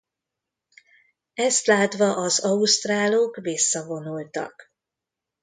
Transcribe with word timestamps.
Ezt 1.33 1.65
látva 1.65 2.15
az 2.15 2.39
ausztrálok 2.39 3.35
visszavonultak. 3.35 4.73